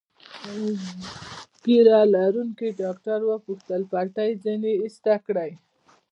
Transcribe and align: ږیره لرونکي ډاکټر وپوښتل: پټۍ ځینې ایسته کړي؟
ږیره 1.63 1.99
لرونکي 2.13 2.67
ډاکټر 2.81 3.19
وپوښتل: 3.31 3.81
پټۍ 3.91 4.31
ځینې 4.43 4.71
ایسته 4.83 5.13
کړي؟ 5.25 5.51